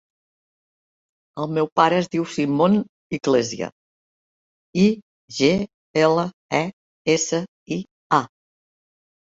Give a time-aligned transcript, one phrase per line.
[1.43, 2.79] El meu pare es diu Simon
[3.19, 3.69] Iglesia:
[4.87, 4.89] i,
[5.39, 5.53] ge,
[6.09, 6.29] ela,
[6.65, 6.67] e,
[7.19, 7.45] essa,
[7.79, 7.81] i,
[8.23, 8.27] a.